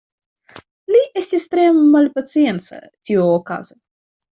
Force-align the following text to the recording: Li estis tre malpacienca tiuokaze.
Li 0.93 1.01
estis 1.21 1.47
tre 1.53 1.67
malpacienca 1.83 2.85
tiuokaze. 3.07 3.83